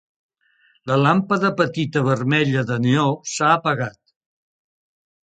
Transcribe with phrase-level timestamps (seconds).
[0.91, 3.99] La làmpada petita vermella de neó s'ha apagat.